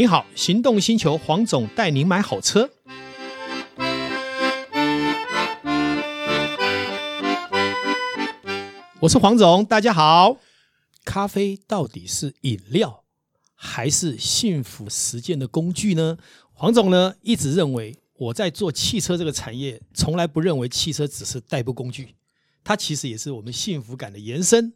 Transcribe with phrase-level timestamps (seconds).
[0.00, 2.70] 你好，行动星球黄总带您买好车。
[8.98, 10.38] 我是黄总，大家好。
[11.04, 13.04] 咖啡到底是饮料
[13.54, 16.16] 还是幸福实践的工具呢？
[16.54, 22.14] 黄总呢一直认为，我在做汽车这个产业，从来不认为汽车只是代步工具，
[22.64, 24.72] 它其实也是我们幸福感的延伸。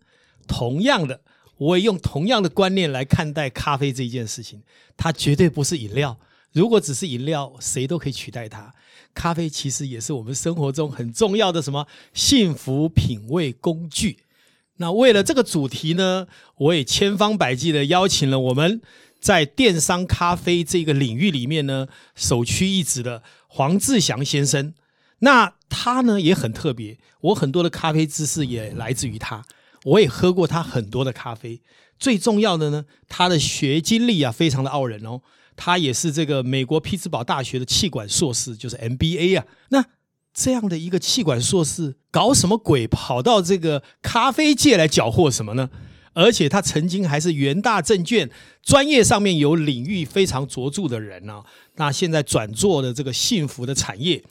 [0.46, 1.22] 同样的。
[1.57, 4.63] 我也用同样的观念来看待咖啡这一件事情，
[4.96, 6.18] 它绝对不是饮料。
[6.53, 8.72] 如果只是饮料，谁都可以取代它。
[9.13, 14.18] 咖啡其实也是我们生活中很重要的什么幸福品味工具。
[14.79, 18.80] 那为了这个主题呢，我也千方百计的邀请了我们
[19.21, 24.75] 在电商咖啡这个领域里面呢首屈一指的黄志祥先生。
[25.21, 29.44] 那他呢也很特别，我很多的咖啡知识也来自于他。
[29.84, 31.62] 我也喝过他很多的咖啡，
[31.98, 35.22] 最重要的呢，他的学经历啊，非常的傲人哦。
[35.56, 39.46] 他也是这个美国匹兹堡大学的气管硕士，就是 MBA 啊。
[39.68, 39.84] 那
[40.32, 45.70] 这样的一个气管硕士，搞什么鬼，跑到这个咖啡界来搅和什么呢？
[46.12, 48.28] 而且他曾经还是元大证券
[48.62, 51.42] 专业上面有领域非常卓著的人呢、
[51.76, 54.22] 那现在转做的这个幸福的产业，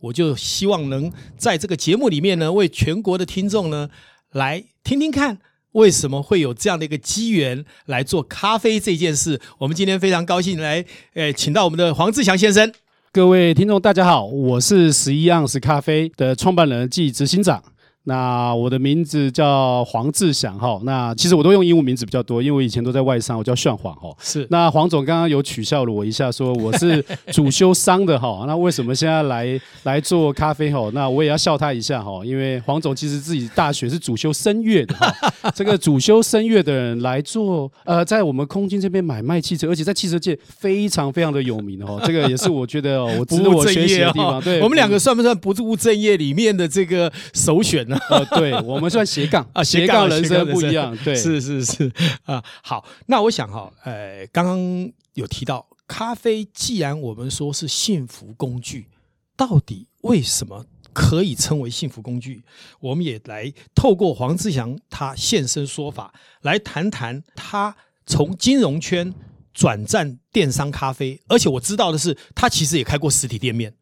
[0.00, 3.88] 我就希望能在这个节目里面呢，为全国的听众呢。
[4.36, 5.38] 来听听看，
[5.72, 9.40] 为什么会有这样的一个机缘来做咖啡这件事？
[9.56, 10.84] 我们今天非常高兴来，
[11.14, 12.70] 诶，请到我们的黄志祥先生。
[13.12, 17.64] 各位听众，大家好，我是十一盎司咖啡的创办人暨执行长。
[18.08, 24.08] 那我的名字叫黄志祥哈，那其实我都用英文名字比较多，因为我以前都在外商，我叫炫黄哈。
[24.20, 24.46] 是。
[24.48, 30.88] 那黄总刚刚有取笑了我一下，说我是主修商的哈， 那为什么现在来来做咖啡哈？
[30.94, 35.12] 那我也要笑他一下哈，因为黄总其实自己大学是主修声乐的哈，
[35.52, 44.40] 这个主修声乐的人来做呃，在我们空军这边买卖汽车，而且在汽车界非常非常的有名哈， 这个也是我觉得我值得我学习的地方。
[44.40, 47.95] 对，我们两个算不算不务正业里面的这个首选呢？
[48.10, 51.92] 呃，对，我们算斜杠啊，斜杠人生不一样，对，是是是
[52.24, 52.42] 啊。
[52.62, 58.88] 好，那我想哈，呃，刚刚有提到咖啡，既然我们说是幸福工具，
[59.36, 62.42] 到底为什么可以称为幸福工具？
[62.80, 67.76] 我们也来透过黄志祥他现身说法，来谈谈他
[68.06, 69.14] 从金融圈
[69.52, 73.74] 转战电商咖啡，而且我知道的是，他其实也开过实体店面。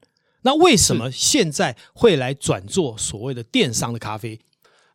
[0.45, 4.41] 那为什么现在会来转做所谓的电商的咖啡？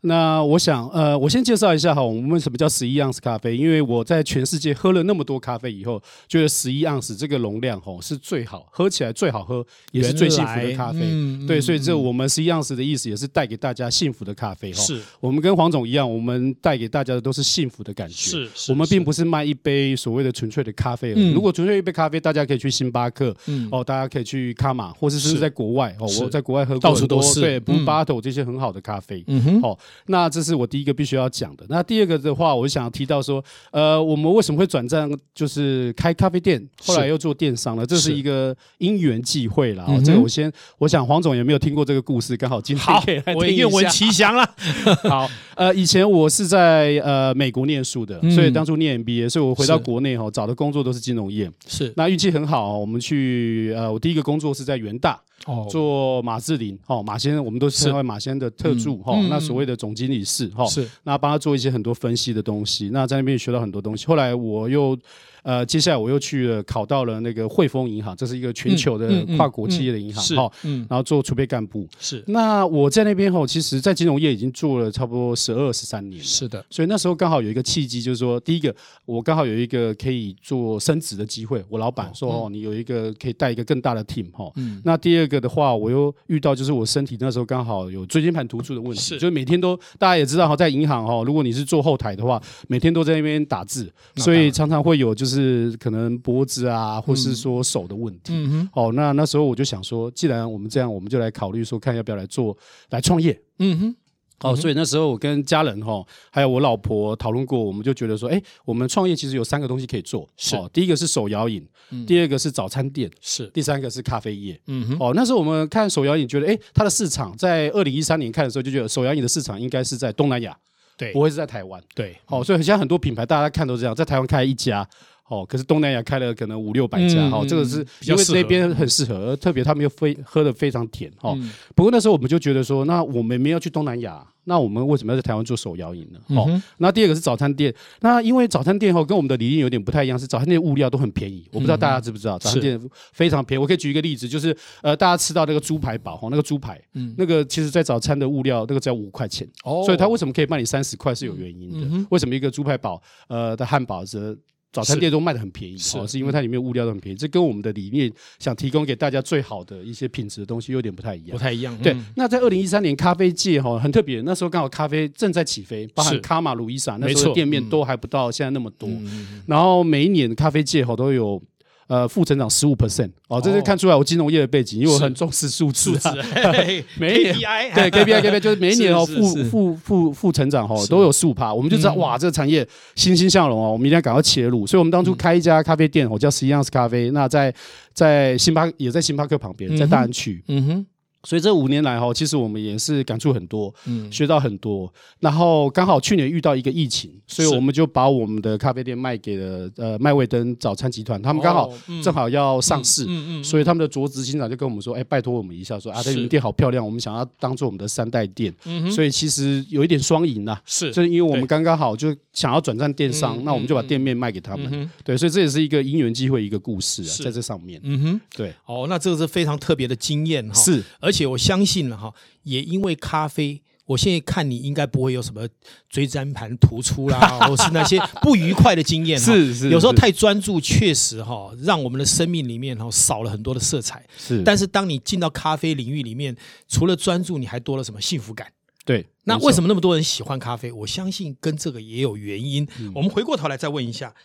[0.02, 3.58] 那我想，呃，我先介绍一下哈，我们为什么叫十一盎司咖啡？
[3.58, 11.00] 因为我在全世界喝了那么多咖啡以后，觉得十一盎司这个容量吼是最好，喝起来最好喝，也是最幸福的咖啡。
[11.02, 14.80] 嗯、对，所以这我们十一盎司的意思也是带给大家幸福的咖啡哈。
[14.82, 18.14] 是，我们跟黄总一样，我们带给大家的都是幸福的感觉。
[18.14, 21.14] 是，是我们并不是卖一杯所谓的纯粹的咖啡。
[21.18, 29.22] 嗯、如果纯粹一杯咖啡，大家可以去星巴克，嗯、哦，大家可以去卡玛，或者是在国外哦，我在国外喝过很多，到处都是对，Blue Bottle 这些很好的咖啡。
[29.28, 29.78] 嗯哼，好。
[30.08, 31.66] 那这是我第一个必须要讲的。
[31.70, 37.86] 那第二个的话，我想要提到说，呃，我们为什么会转战，就是开咖啡店，后来又做电商了？
[37.86, 39.86] 这是一个因缘际会了。
[40.04, 42.36] 这个我先，我想黄总有没有听过这个故事？
[42.38, 43.38] 刚好今天可以来听一下。
[43.38, 44.50] 我愿闻其详了。
[45.10, 51.52] 好，呃，以前我是在呃美国念书的，所以当初念 MBA，所以我回到国内哈，找的工作都是金融业。
[51.68, 55.20] 是，那运气很好，我们去呃，我第一个工作是在元大。
[55.46, 64.06] 哦，做马志林，哦，马先生，我们都是称为马先生的特助，哈、嗯，那所谓的总经理室，哈，是，那帮他做一些很多分析的东西，那在那边学到很多东西。
[64.06, 64.98] 后来我又。
[65.44, 72.24] 呃，接下来我又去了，考到了那个汇丰银行，这是一个全球的跨国企业的银行，哈，嗯，然后做储备干部，是。
[72.28, 76.64] 那我在那边哈，其实，在金融业已经做了差不多十二十三年，是的。
[76.70, 84.82] 所以那时候刚好有一个契机，就是说，第一个，我刚好有一个可以做升职的机会，我老板说，哦，你有一个可以带一个更大的 team，哈，嗯。
[84.84, 95.29] 那第二个的话，我又遇到就是我身体那时候刚好有椎间盘突出的问题，是，就是每天都大家也知道哈，在银行哈，如果你是做后台的话，每天都在那边打字，所以常常会有就是。
[95.30, 98.34] 是可能脖子啊，或是说手的问题。
[98.34, 98.70] 嗯哼。
[98.74, 102.58] 哦，那那时候我就想说，既然我们这样，我们就来考虑说，看要不要来做，
[102.90, 103.40] 来创业。
[103.60, 103.96] 嗯哼。
[104.42, 110.26] 哦，所以那时候我跟家人哈，还有我老婆讨论过，我们就觉得说，哎，我们创业其实有三个东西可以做。
[110.38, 110.56] 是。
[110.72, 111.68] 第一个是手摇饮，
[112.08, 113.48] 第二个是早餐店，是。
[113.48, 114.58] 第三个是咖啡业。
[114.68, 114.98] 嗯哼。
[114.98, 120.58] 哦，那时候我们看手摇饮，觉得哎，它的市场在二零一三年看的时候，就觉得手摇饮的市场应该是在东南亚，
[120.98, 121.84] 对，不会是在台湾。
[121.94, 122.16] 对。
[122.24, 124.88] 好，所以现在很多品牌大家看都这样，在台湾开一家。
[125.30, 131.52] 哦，可是东南亚开了可能五六百家，哈、嗯，这个是因为那边很适合，特别他们又非喝的非常甜，哈、嗯。
[131.76, 136.20] 不过那时候我们就觉得说，那我们没有去东南亚，那我们为什么要在台湾做手摇饮呢？
[136.36, 137.72] 哦、嗯，那第二个是早餐店，
[138.02, 142.82] 那因为早餐店哈跟我们的理念有点不太一样，是早餐店物料都很便宜，我不知道大家知不知道，早餐店
[143.14, 143.62] 非常便宜。
[143.62, 151.88] 我可以举一个例子，就是呃，大家吃到那个猪排堡哈，那个猪排，嗯，那个其实在早餐的物料那个只要五块钱，哦，所以他为什么可以卖你三十块是有原因的。
[151.92, 154.36] 嗯、为什么一个猪排堡呃的汉堡是？
[154.71, 161.75] 早餐店都卖的很便宜，是，是因为它里面物料都很便宜，这跟我们的理念想提供给大家最好的一些品质的东西有点不太一样，不太一样。
[161.81, 171.42] 对，嗯、那在二零一三年咖啡界哈很特别，那时候刚好咖啡正在起飞，包含卡玛、鲁伊莎那时候的店面都还不到现在那么多，嗯、然后每一年咖啡界哈都有。
[171.89, 176.13] 呃，负成长十五 percent 哦，这是看出来我金融业的背景，因为我很重视数字啊。
[177.00, 177.33] 每一年
[177.74, 184.68] 对 KPI KPI 就是每一年哦，负负负负成长哦，都有十五趴，我们就知道哇，这个产业欣欣向荣哦，我们一定要赶快切入。
[184.68, 187.51] 所以我们当初开一家咖啡店，我叫十一盎司咖啡，那在
[187.91, 190.44] 在星巴也在星巴克旁边，在大安区。
[190.47, 190.86] 嗯哼。
[191.24, 194.92] 所以这五年来哈，其实我们也是感触很多，嗯，学到很多。
[195.19, 201.71] 然后刚好去年遇到一个疫情，所以我们就把我们的咖啡店卖给了呃麦味登早餐集团，他们刚好
[202.01, 220.81] 正好要上市，嗯嗯，所以他们的卓执行长就跟我们说，哎，拜托我们一下，说啊，这你们店好漂亮，我们想要当做我们的三代店，嗯，所以其实有一点双赢呐，是，就是因为我们刚刚好就想要转战电商，那我们就把店面卖给他们，对，所以这也是一个因缘机会一个故事啊，在这上面，嗯哼，对，哦，那这个是非常特别的经验哈，是。
[221.01, 222.14] 而且我相信了哈，
[222.44, 225.48] 也因为咖啡，我现在看你应该不会有什么
[225.90, 229.20] 椎间盘突出啦， 或是那些不愉快的经验。
[229.20, 234.06] 是是，有时候太专注，确实哈，让我们的生命里面哈少了很多的色彩。
[234.18, 236.36] 是，但是当你进到咖啡领域里面，
[236.68, 238.52] 除了专注，你还多了什么幸福感？
[238.86, 239.06] 对。
[239.24, 240.72] 那为什么那么多人喜欢咖啡？
[240.72, 242.68] 我相信跟这个也有原因。
[242.96, 244.16] 我们回过头来再问一下，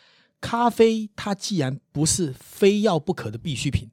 [0.40, 3.90] 咖啡它既然不是非要不可的必需品。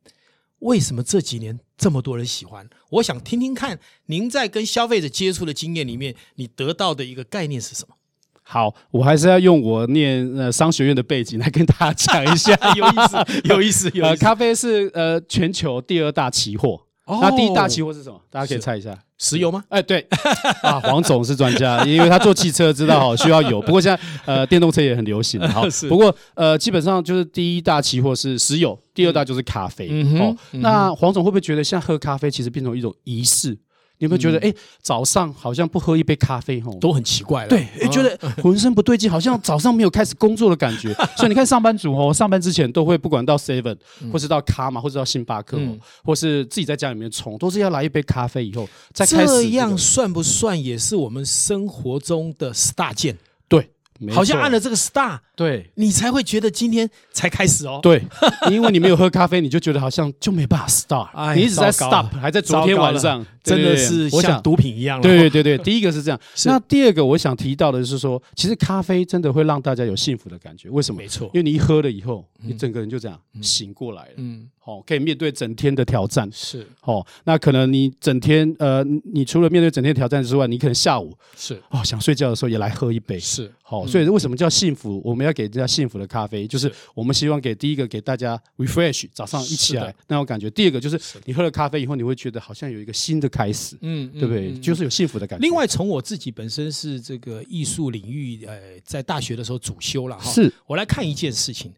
[0.60, 2.70] 为什么这几年这么多人喜欢？
[2.92, 7.96] 我想听听看您在跟消费者接触的经验里面，你得到的一个概念是什么？
[8.44, 14.10] 好，我还是要用我念呃商学院的背景来跟大家讲一下， 有意思，有意思， 有意思。
[14.10, 16.80] 呃，咖啡是呃全球第二大期货。
[17.08, 18.22] 那第一大期货是什么？
[18.30, 19.64] 大家可以猜一下，石油吗？
[19.70, 20.04] 哎，对
[20.64, 23.62] 啊，黄总是专家，因为他做汽车知道哈， 需要油。
[23.62, 25.40] 不过现在呃，电动车也很流行。
[25.50, 29.88] 好， 不过呃，基本上就是第一大期货是石油，第二大就是咖啡。
[30.20, 33.56] 哦，那黄总会不会觉得现在喝咖啡其实变成一种仪式？
[34.02, 34.52] 你有没有觉得，哎、嗯。
[34.52, 37.50] 欸，早上好像不喝一杯咖啡，吼，都很奇怪了。
[37.50, 40.92] 对，觉得浑身不对劲，好像早上没有开始工作的感觉。
[41.16, 43.78] 所以你看，上班族哦，上班之前都会不管到 Seven，
[44.12, 53.16] 或是到卡玛，或者到星巴克，嗯、或是自己在家里面冲，都是要来一杯咖啡以后再开始、这样算不算也是我们生活中的 Star 键？
[53.48, 53.70] 对。
[54.12, 57.80] 好像按了这个 star，对，你才会觉得今天才开始哦。
[57.84, 58.04] 对，
[58.50, 61.08] 因为你没有喝咖啡，你就觉得好像就没办法 start，
[61.38, 65.04] 你一直在 stop，还在昨天晚上，真的是像毒品一样了。
[65.04, 66.20] 对对对，第一个是这样。
[66.46, 70.70] 那第二个我想提到的是说，其实咖啡真的会让大家有幸福的感觉。
[70.70, 71.02] 为什么？
[71.02, 74.14] 没错，因为你一喝了以后，你整个人就这样醒过来了。
[74.18, 74.50] 嗯。
[74.64, 76.30] 好，可以面对整天的挑战。
[76.32, 83.18] 是，好，那可能你整天，呃，你除了面对整天挑战之外，你可能下午是哦想睡觉的时候也来喝一杯。
[83.18, 85.02] 是，好，所以为什么叫幸福？
[85.04, 90.48] 我们要给人家幸福的咖啡，就是我们希望给第一个给大家 refresh，早上一起来那种感觉。
[90.52, 94.54] 第二个就是你喝了咖啡以后，你会觉得好像有一个新的开始，嗯，对不对？
[94.60, 95.42] 就是有幸福的感觉。
[95.42, 101.74] 另外，从我自己本身是这个艺术领域，呃，在大学的时候主修了哈，是我来看一件事情。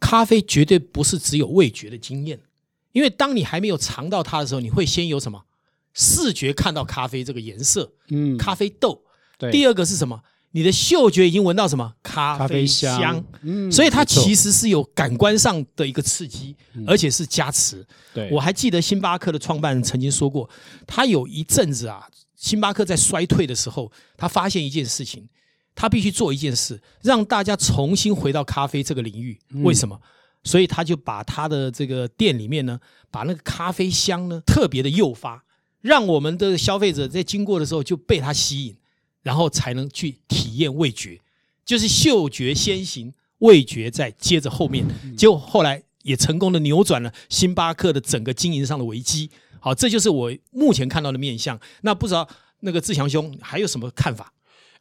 [0.00, 2.38] 咖啡绝对不是只有味觉的经验，
[2.92, 5.42] 因为当你还没有尝到它的时候，你会先有什么
[5.92, 9.02] 视觉看到咖啡这个颜色，嗯，咖啡豆。
[9.36, 9.50] 对。
[9.50, 10.22] 第二个是什么？
[10.58, 11.94] 你的嗅觉已经闻到什么？
[12.02, 13.24] 咖啡香。
[13.42, 13.70] 嗯。
[13.70, 17.86] 所以它其实是有感官上的一个刺激，而且是加持。
[18.12, 18.28] 对。
[18.32, 20.50] 我还记得星巴克的创办人曾经说过，
[20.84, 25.28] 他有一阵子啊，星巴克在衰退的时候，他发现一件事情。
[25.80, 29.38] 他必须做一件事，让大家重新回到咖啡这个领域。
[29.62, 29.94] 为什么？
[29.94, 30.02] 嗯、
[30.42, 32.80] 所以他就把他的这个店里面呢，
[33.12, 35.44] 把那个咖啡香呢特别的诱发，
[35.80, 38.76] 让我们的消费者在经过的时候就被它吸引，
[39.28, 41.20] 然后才能去体验味觉，
[41.62, 44.86] 就是嗅觉先行，味觉再接着后面。
[45.18, 49.28] 结果后来也成功的扭转了星巴克的整个经营上的危机。
[49.60, 51.60] 好，这就是我目前看到的面相。
[51.82, 52.26] 那不知道
[52.60, 54.32] 那个志强兄还有什么看法？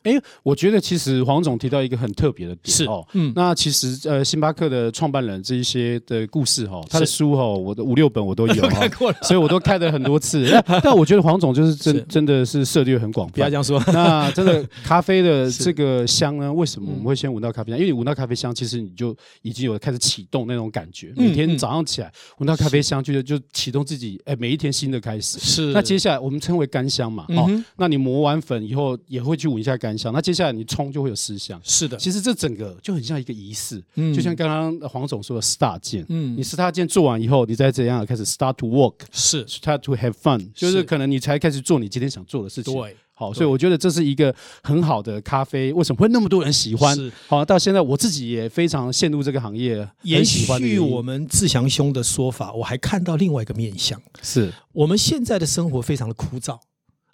[0.08, 10.48] 哎，我觉得其实黄总提到一个很特别的点是哦，嗯，那其实呃，星巴克的创办人这一些的故事哈，他的书哈，我的五六本我都有 看过了，所以我都看了很多次。
[10.82, 13.84] 但我觉得黄总就是真真的是涉猎很广泛，不要这样说。
[13.88, 16.54] 那真的 咖啡的这个香呢？
[16.54, 17.78] 为什么我们会先闻到咖啡香？
[17.78, 21.12] 因为你闻到咖啡香，其实你就已经有开始启动那种感觉。
[21.18, 25.38] 每天早上起来闻到咖啡香，就就启动自己哎，每一天新的开始。
[25.40, 25.74] 是。
[25.74, 27.26] 那接下来我们称为干香嘛？
[27.30, 29.97] 哦，那你磨完粉以后也会去闻一下干。
[30.14, 31.98] 那接下来你冲就会有思想，是的。
[31.98, 39.46] 其实这整个就很像一个仪式，嗯，就像刚刚黄总说的 start 键，嗯，你 start 键做完以后，你再怎样开始 start to work，是。
[39.46, 42.74] start to have fun，就是可能你才开始做你今天想做的事情。
[42.74, 46.96] 对，好，所以我觉得这是一个很好的咖啡，为什么会那么多人喜欢？
[46.96, 54.54] 是，好，到现在我自己也非常陷入这个行业，延续我们志祥兄的说法，我还看到另外一个面向，是。
[54.74, 56.60] 我们现在的生活非常的枯燥。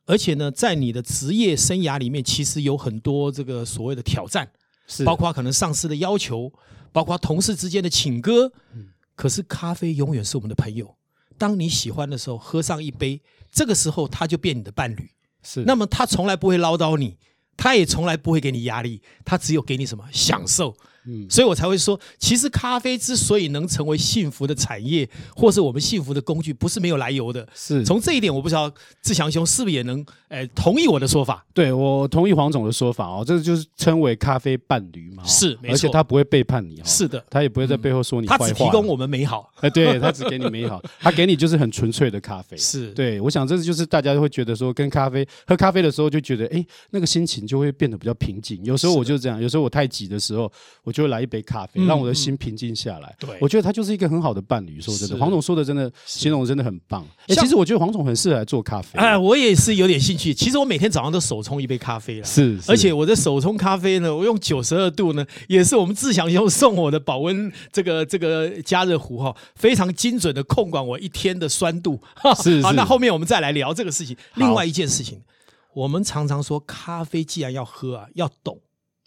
[0.06, 4.52] 而且呢，在你的职业生涯里面，其实有很多这个所谓的挑战，
[4.88, 6.52] 是包括可能上司的要求，
[6.92, 8.52] 包括同事之间的请歌。
[8.74, 10.96] 嗯，可是咖啡永远是我们的朋友。
[11.38, 15.10] 当你喜欢的时候，喝上一杯，这个时候他就变你的伴侣。
[15.42, 17.18] 是，那么他从来不会唠叨你，
[17.56, 20.76] 他也从来不会给你压力，他只有给你什么享受。
[21.06, 27.48] 嗯，所以我才会说，其实咖啡之所以能成为幸福的产业，或是我们幸福的工具，不是没有来由的。
[27.54, 31.46] 是，从这一点，我不知道志强兄是不是也能，诶，同意我的说法？
[31.54, 35.24] 对，我同意黄总的说法哦，这就是称为咖啡伴侣嘛。
[35.26, 36.84] 是，没错，而且他不会背叛你哦。
[36.86, 38.48] 是的，他也不会在背后说你坏话。
[38.48, 39.52] 他只提供我们美好。
[39.60, 42.56] 哎， 对，他只给你美好，他给你就是很纯粹的咖啡。
[42.58, 48.64] 是，对，我想这就是大家会觉得说，跟咖啡喝咖啡的时候就觉得，哎，那个心情就会变得比较平静。
[48.64, 50.52] 有时候我就这样，有时候我太急的时候，
[50.84, 53.14] 我就会来一杯咖啡，让我的心平静下来。
[53.20, 54.80] 对，我觉得他就是一个很好的伴侣。
[54.80, 57.06] 说真的，黄总说的真的形容真的很棒。
[57.28, 59.00] 哎，其实我觉得黄总很适合来做咖啡。
[59.00, 60.34] 哎，我也是有点兴趣。
[60.34, 62.26] 其实我每天早上都手冲一杯咖啡了。
[62.26, 72.00] 是，而且我的手冲咖啡呢，我用九十二度呢，也是我们志祥兄送我的保温这个这个加热壶哈，非常精准的控管我一天的酸度。
[72.42, 74.16] 是，好，那后面我们再来聊这个事情。
[74.36, 75.22] 另外一件事情，
[75.74, 78.60] 我们常常说咖啡既然要喝啊，要懂，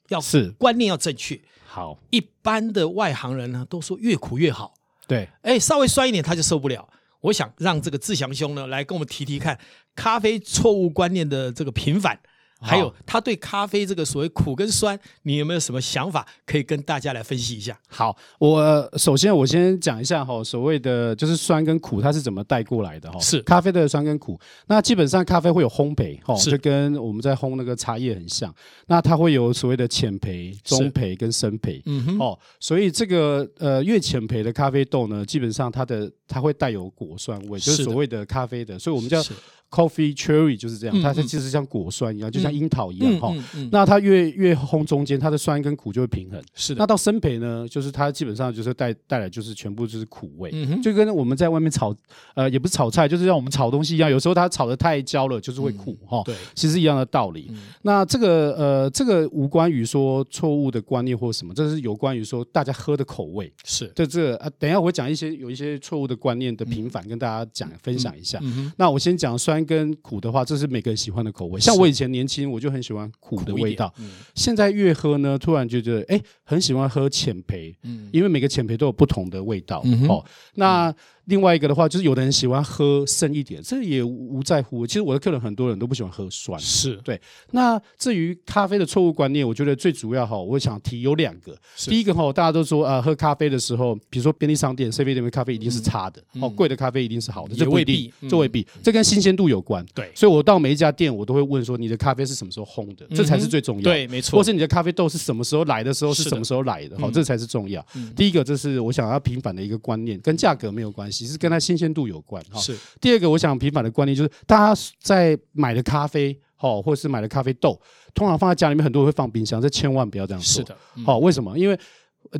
[0.08, 1.40] 要是观念要正确。
[1.66, 4.74] 好，一般的外行人呢都说越苦越好。
[5.06, 6.88] 对，哎，稍微酸一点他就受不了。
[7.20, 9.58] 我想让这个志祥兄呢来跟我们提提看
[9.94, 12.18] 咖啡错误观念的这个平反。
[12.60, 17.78] 还有他对咖啡这个所谓苦跟酸，你有没有什么想法可以跟大家来分析一下？
[17.88, 23.18] 好，我首先我先讲一下哈，所谓的就是酸跟苦，它是怎么带过来的哈？
[23.20, 24.38] 是咖啡的酸跟苦。
[24.66, 28.52] 那基本上咖啡会有烘焙哈，就跟我们在烘那个茶叶很像。
[28.86, 31.82] 那它会有所谓的浅焙、中焙跟深焙。
[31.84, 32.18] 嗯哼。
[32.18, 39.22] 哦，所以这个呃越浅焙的咖啡豆呢，基本上它的它会带有果酸味，就是所谓的咖啡的，所以我们叫。
[39.68, 43.34] Coffee cherry 就是这样，它它其实像果酸一样，就像樱桃一样哈。
[43.72, 46.40] 那它越越烘中间，它的酸跟苦就会平衡。
[46.54, 46.78] 是的。
[46.78, 51.94] 那到深焙呢，就是它基本上就是带带来就是全部就是苦味，就跟我们在外面炒
[52.34, 56.22] 呃也不是炒菜，就是像我们炒东西一样，有时候它炒的太焦了，就是会苦哈。
[56.24, 57.50] 对，其实一样的道理。
[57.82, 63.52] 那这个呃这个无关于说错误的观念或什么，这是有关于说大家喝的口味。
[63.64, 63.90] 是。
[63.96, 68.40] 这这啊，等一下我会讲一些有一些错误的观念的平反，跟大家讲分享一下。
[68.76, 69.55] 那我先讲酸。
[69.56, 71.58] 酸跟苦的话，这是每个人喜欢的口味。
[71.58, 73.92] 像我以前年轻，我就很喜欢苦的味道。
[73.98, 77.74] 嗯、现在越喝呢，突然就觉得，哎，很喜欢喝浅焙。
[77.82, 79.80] 嗯，因为每个浅焙都有不同的味道。
[79.84, 80.94] 嗯、哦，那。
[81.26, 84.86] 嗯另外一个的话，就是有的人喜欢喝深一点，这也无在乎。
[84.86, 87.20] 其实我的客人很多人都不喜欢喝酸，是对。
[87.50, 91.56] 那至于咖啡的错误观念，我觉得最主要哈，我想提有两个。
[91.76, 99.84] 第一个哈，大家都说啊，喝咖啡的时候，比如说便利商店、7-11的咖啡一定是差的，嗯、哦，贵的咖啡一定是好的，这未必，这未必，嗯、这跟新鲜度有关。
[99.92, 103.04] 对，所以我到每一家店，我都会问说，你的咖啡是什么时候烘的？
[103.14, 103.90] 这才是最重要的。
[103.90, 104.38] 对，没错。
[104.38, 106.96] 或是你的咖啡豆是什么时候来的时候是什么时候来的？
[107.00, 107.84] 好，这才是重要。
[107.96, 111.15] 嗯、第一个，这是我想要平反的一个观念，跟价格没有关系。
[111.18, 112.60] 其实跟它新鲜度有关哈。
[112.60, 117.80] 是第二个，我想平反的观念就是，大家在买的咖啡，好，或者是买的咖啡豆，
[118.14, 120.62] 通常放在家里面，很多人会放冰箱，这千万不要这样做。
[120.62, 121.56] 是的，好，为什么？
[121.58, 121.78] 因为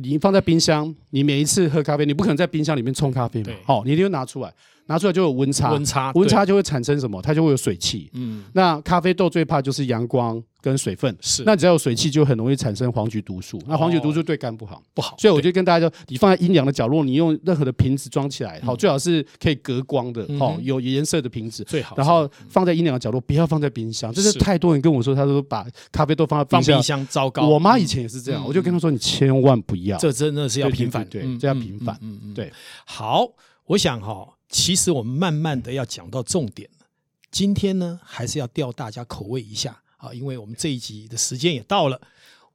[0.01, 4.53] 你放在冰箱，你每一次喝咖啡，你不可能在冰箱里面冲咖啡嘛，好，你一定要拿出来。
[4.87, 7.21] 拿出来就有温差，温差，温差就会产生什么？
[7.21, 8.09] 它就会有水汽。
[8.13, 11.15] 嗯，那咖啡豆最怕就是阳光跟水分。
[11.21, 13.61] 是，那只要有水汽，就很容易产生黄曲毒素。
[13.67, 15.15] 那黄曲毒素对肝不好，不好。
[15.19, 21.95] 所以我就跟大家说，你放在阴凉的角落，你用任何的瓶子装起来，好，最好是可以隔光的，好，有颜色的瓶子最好。
[21.97, 24.11] 然后放在阴凉的角落，不要放在冰箱。
[24.13, 27.47] 就是太多人跟我说，他说把咖啡豆放在冰箱，冰箱糟糕。
[27.47, 29.97] 我妈以前也是这样，我就跟她说，你千万不要。
[29.97, 31.97] 这真的是要平反，对，这要平反。
[32.01, 32.51] 嗯嗯，对。
[32.85, 33.27] 好，
[33.65, 34.25] 我想哈。
[34.49, 36.87] 其实我们慢慢的要讲到重点了。
[37.29, 39.81] 今天呢，还是要吊大家口味一下。
[39.97, 41.99] 啊，因为我们这一集的时间也到了，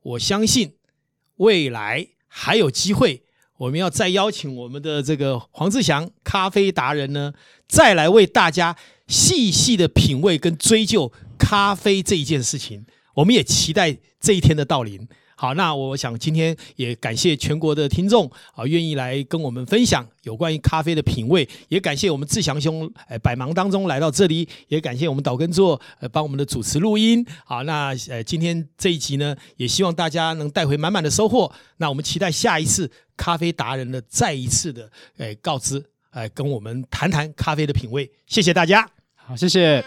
[0.02, 0.76] 我相信
[1.38, 3.24] 未来还有机会，
[3.56, 7.32] 我们要再邀请我们的这个黄志祥咖啡达人呢，
[7.66, 8.76] 再来为大家
[9.08, 12.86] 细细的品味跟追究咖啡这一件事情。
[13.14, 15.08] 我们也期待这一天的到临。
[15.34, 27.24] 好，那我想今天也感谢全国的听众啊，愿意来跟我们分享有关于咖啡的品味，也感谢我们志祥兄，呃，百忙当中来到这里，也感谢我们岛根座，呃，帮我们的主持录音。
[27.44, 31.52] 好，那呃，今天这一集呢，也希望大家能带回满满的收获。
[31.78, 38.08] 那我们期待下一次咖啡达人的再一次的呃告知，呃，跟我们谈谈咖啡的品味。
[38.26, 39.84] 谢谢大家，好，谢谢。